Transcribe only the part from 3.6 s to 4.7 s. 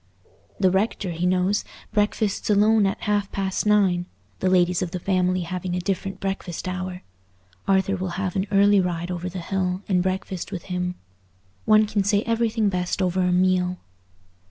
nine, the